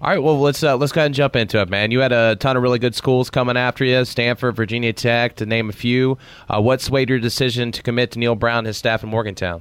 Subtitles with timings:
[0.00, 1.90] All right, well let's uh, let's go ahead and jump into it, man.
[1.90, 5.46] You had a ton of really good schools coming after you: Stanford, Virginia Tech, to
[5.46, 6.18] name a few.
[6.48, 9.60] Uh, what swayed your decision to commit to Neal Brown and his staff in Morgantown?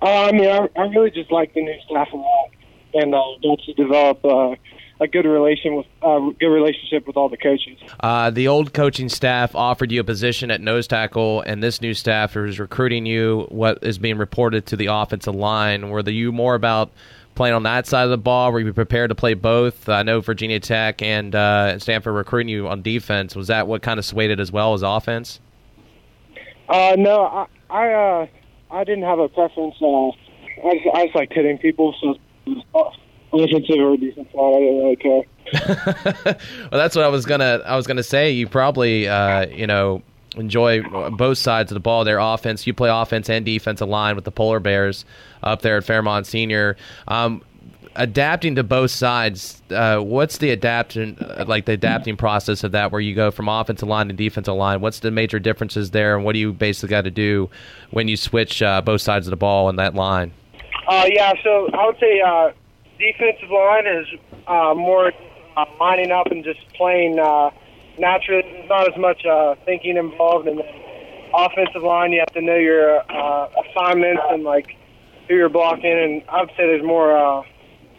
[0.00, 2.50] Uh, I mean, I, I really just like the new staff a lot,
[2.94, 4.54] and uh, got to develop uh,
[5.00, 7.78] a good relation with uh, good relationship with all the coaches.
[8.00, 11.92] Uh, the old coaching staff offered you a position at nose tackle, and this new
[11.92, 13.46] staff is recruiting you.
[13.50, 15.90] What is being reported to the offensive line?
[15.90, 16.90] Were you more about
[17.34, 18.52] playing on that side of the ball?
[18.52, 19.88] Were you prepared to play both?
[19.88, 23.34] I know Virginia Tech and uh, Stanford recruiting you on defense.
[23.36, 25.40] Was that what kind of swayed it as well as offense?
[26.68, 28.26] Uh, no, I I, uh,
[28.70, 29.74] I didn't have a preference.
[29.80, 32.16] Uh, I just, I just liked hitting people, so
[33.32, 35.22] offensive or defensive line, I didn't really care.
[36.36, 38.30] well, that's what I was gonna I was gonna say.
[38.30, 40.02] You probably uh, you know
[40.36, 42.04] enjoy both sides of the ball.
[42.04, 45.04] Their offense, you play offense and defensive line with the Polar Bears
[45.42, 46.76] up there at Fairmont Senior.
[47.08, 47.42] Um,
[47.96, 51.16] adapting to both sides, uh, what's the adapting
[51.46, 52.92] like the adapting process of that?
[52.92, 54.80] Where you go from offensive line to defensive line?
[54.80, 57.50] What's the major differences there, and what do you basically got to do
[57.90, 60.32] when you switch uh, both sides of the ball in that line?
[60.88, 62.52] Uh, yeah, so I would say uh,
[62.98, 64.06] defensive line is
[64.46, 65.12] uh, more
[65.56, 67.50] uh, lining up and just playing uh,
[67.98, 68.42] naturally.
[68.42, 70.48] There's not as much uh, thinking involved.
[70.48, 70.66] And then
[71.34, 74.76] offensive line, you have to know your uh, assignments and like
[75.28, 75.92] who you're blocking.
[75.92, 77.42] And I'd say there's more uh,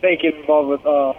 [0.02, 1.14] thinking involved with uh,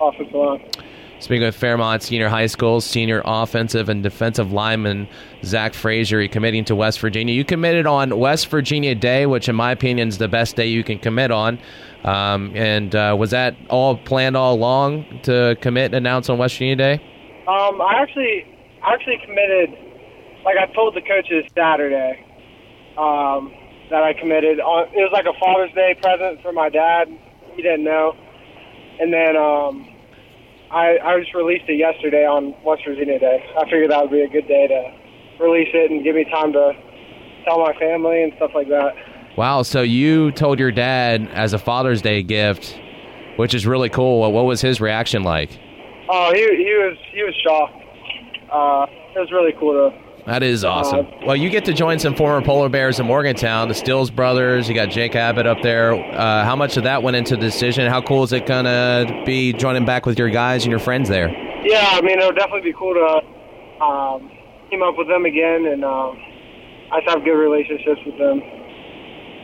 [0.00, 0.70] offensive line.
[1.18, 5.08] Speaking of Fairmont Senior High School, senior offensive and defensive lineman
[5.44, 7.34] Zach Frazier committing to West Virginia.
[7.34, 10.84] You committed on West Virginia Day, which in my opinion is the best day you
[10.84, 11.58] can commit on.
[12.04, 16.56] Um, and uh, was that all planned all along to commit and announce on West
[16.56, 17.15] Virginia Day?
[17.48, 18.44] Um, I actually,
[18.82, 19.70] I actually committed.
[20.44, 22.24] Like I told the coaches Saturday
[22.98, 23.52] um,
[23.90, 24.60] that I committed.
[24.60, 27.08] On, it was like a Father's Day present for my dad.
[27.54, 28.14] He didn't know,
[29.00, 29.88] and then um,
[30.70, 33.44] I, I just released it yesterday on West Virginia Day.
[33.56, 36.52] I figured that would be a good day to release it and give me time
[36.52, 36.72] to
[37.44, 38.94] tell my family and stuff like that.
[39.36, 42.78] Wow, so you told your dad as a Father's Day gift,
[43.36, 44.32] which is really cool.
[44.32, 45.58] What was his reaction like?
[46.08, 47.82] Oh, he he was he was shocked.
[48.50, 50.06] Uh, it was really cool to.
[50.26, 51.06] That is awesome.
[51.06, 54.68] Uh, well, you get to join some former polar bears in Morgantown, the Stills brothers.
[54.68, 55.94] You got Jake Abbott up there.
[55.94, 57.88] Uh, how much of that went into the decision?
[57.88, 61.28] How cool is it gonna be joining back with your guys and your friends there?
[61.64, 64.30] Yeah, I mean it'll definitely be cool to um,
[64.70, 66.18] team up with them again, and um,
[66.92, 68.42] I just have good relationships with them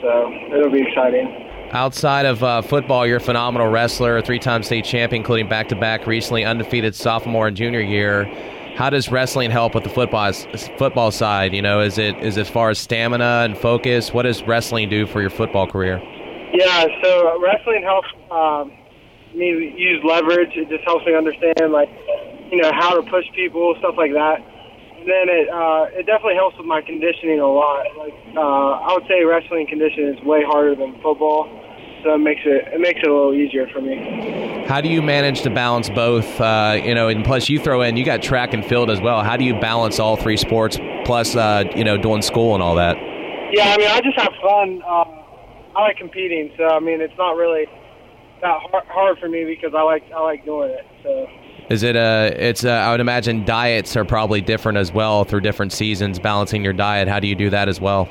[0.02, 1.41] so it'll be exciting.
[1.72, 6.44] Outside of uh, football, you're a phenomenal wrestler, a three-time state champion, including back-to-back recently
[6.44, 8.24] undefeated sophomore and junior year.
[8.76, 10.32] How does wrestling help with the football
[10.78, 11.54] football side?
[11.54, 14.12] You know, is it is as far as stamina and focus?
[14.12, 15.98] What does wrestling do for your football career?
[16.52, 18.72] Yeah, so wrestling helps um,
[19.34, 20.50] me use leverage.
[20.54, 21.88] It just helps me understand, like,
[22.50, 24.44] you know, how to push people, stuff like that
[25.02, 27.86] And then it uh, it definitely helps with my conditioning a lot.
[27.98, 31.50] Like uh, I would say wrestling conditioning is way harder than football,
[32.02, 34.64] so it makes it it makes it a little easier for me.
[34.66, 36.40] How do you manage to balance both?
[36.40, 39.22] Uh, you know, and plus you throw in you got track and field as well.
[39.22, 42.74] How do you balance all three sports plus uh, you know doing school and all
[42.76, 42.96] that?
[43.52, 44.82] Yeah, I mean I just have fun.
[44.86, 45.04] Uh,
[45.76, 47.66] I like competing, so I mean it's not really
[48.40, 48.58] that
[48.88, 50.86] hard for me because I like I like doing it.
[51.02, 51.28] So.
[51.70, 52.34] Is it a?
[52.36, 56.18] It's a, I would imagine diets are probably different as well through different seasons.
[56.18, 58.02] Balancing your diet, how do you do that as well?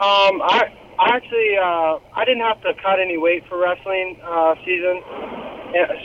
[0.00, 4.54] Um, I I actually uh, I didn't have to cut any weight for wrestling uh,
[4.66, 5.00] season,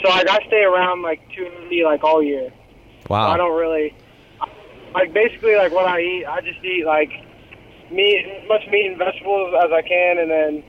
[0.02, 2.54] so like I stay around like 280 like all year.
[3.10, 3.28] Wow.
[3.28, 3.94] So I don't really
[4.94, 6.26] like basically like what I eat.
[6.26, 7.12] I just eat like
[7.92, 10.64] meat, as much meat and vegetables as I can, and then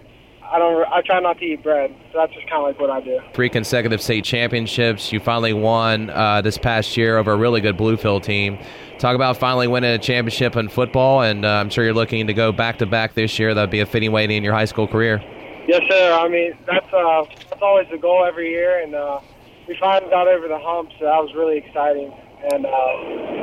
[0.50, 0.86] I don't.
[0.92, 1.94] I try not to eat bread.
[2.12, 3.20] So that's just kind of like what I do.
[3.34, 5.12] Three consecutive state championships.
[5.12, 8.58] You finally won uh, this past year over a really good Bluefield team.
[8.98, 12.34] Talk about finally winning a championship in football, and uh, I'm sure you're looking to
[12.34, 13.54] go back to back this year.
[13.54, 15.22] That'd be a fitting way to end your high school career.
[15.68, 16.12] Yes, sir.
[16.12, 19.20] I mean, that's uh, that's always the goal every year, and uh,
[19.68, 22.12] we finally got over the hump, so that was really exciting.
[22.52, 22.70] And uh,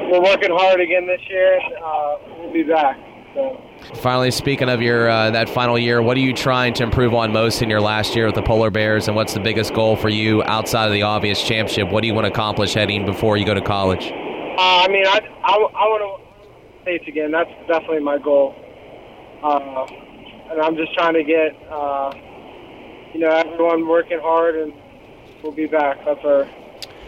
[0.09, 1.59] we're working hard again this year.
[1.59, 2.97] And, uh, we'll be back.
[3.95, 7.31] Finally, speaking of your uh, that final year, what are you trying to improve on
[7.31, 10.09] most in your last year with the Polar Bears, and what's the biggest goal for
[10.09, 11.89] you outside of the obvious championship?
[11.89, 14.11] What do you want to accomplish heading before you go to college?
[14.11, 17.31] Uh, I mean, I I, I want to states again.
[17.31, 18.55] That's definitely my goal,
[19.41, 19.85] uh,
[20.51, 22.13] and I'm just trying to get uh,
[23.13, 24.73] you know everyone working hard, and
[25.41, 26.05] we'll be back.
[26.05, 26.47] That's our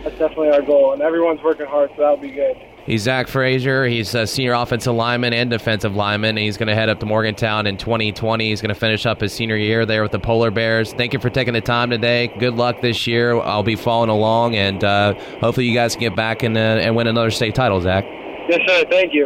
[0.03, 2.55] that's definitely our goal, and everyone's working hard, so that'll be good.
[2.85, 3.85] He's Zach Frazier.
[3.85, 6.37] He's a senior offensive lineman and defensive lineman.
[6.37, 8.47] He's going to head up to Morgantown in 2020.
[8.47, 10.93] He's going to finish up his senior year there with the Polar Bears.
[10.93, 12.27] Thank you for taking the time today.
[12.27, 13.41] Good luck this year.
[13.41, 16.95] I'll be following along, and uh, hopefully you guys can get back and, uh, and
[16.95, 18.05] win another state title, Zach.
[18.47, 18.83] Yes, sir.
[18.91, 19.23] Thank you.